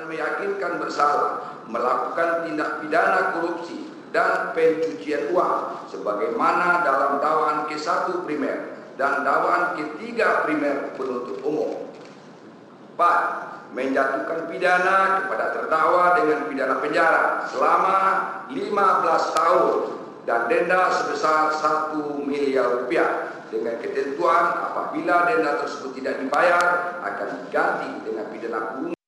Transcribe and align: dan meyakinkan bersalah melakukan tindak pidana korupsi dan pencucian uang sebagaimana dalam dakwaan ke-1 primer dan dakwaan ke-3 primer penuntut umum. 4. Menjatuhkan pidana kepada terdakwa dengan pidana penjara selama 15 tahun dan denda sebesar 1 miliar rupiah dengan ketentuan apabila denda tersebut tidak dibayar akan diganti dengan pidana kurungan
dan 0.00 0.08
meyakinkan 0.08 0.80
bersalah 0.80 1.60
melakukan 1.68 2.48
tindak 2.48 2.80
pidana 2.80 3.36
korupsi 3.36 3.84
dan 4.16 4.56
pencucian 4.56 5.28
uang 5.28 5.84
sebagaimana 5.92 6.80
dalam 6.80 7.20
dakwaan 7.20 7.68
ke-1 7.68 8.24
primer 8.24 8.80
dan 8.96 9.28
dakwaan 9.28 9.76
ke-3 9.76 10.16
primer 10.48 10.96
penuntut 10.96 11.36
umum. 11.44 11.84
4. 12.96 13.76
Menjatuhkan 13.76 14.48
pidana 14.48 15.20
kepada 15.20 15.46
terdakwa 15.52 16.16
dengan 16.16 16.48
pidana 16.48 16.80
penjara 16.80 17.44
selama 17.52 17.98
15 18.48 19.36
tahun 19.36 19.74
dan 20.24 20.48
denda 20.48 20.96
sebesar 20.96 21.60
1 21.92 22.24
miliar 22.24 22.82
rupiah 22.82 23.36
dengan 23.52 23.76
ketentuan 23.84 24.64
apabila 24.64 25.28
denda 25.28 25.60
tersebut 25.60 25.92
tidak 25.92 26.24
dibayar 26.24 26.96
akan 27.04 27.28
diganti 27.44 27.90
dengan 28.08 28.26
pidana 28.32 28.60
kurungan 28.72 28.99